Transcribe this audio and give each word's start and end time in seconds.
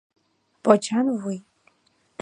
Почан 0.63 1.05
вуй. 1.19 1.37